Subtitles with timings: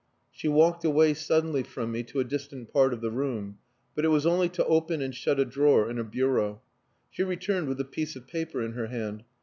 [0.31, 3.59] She walked away suddenly from me to a distant part of the room;
[3.93, 6.63] but it was only to open and shut a drawer in a bureau.
[7.11, 9.25] She returned with a piece of paper in her hand.